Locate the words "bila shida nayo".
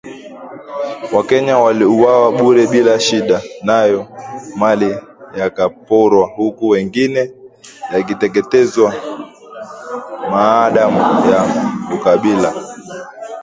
2.67-4.07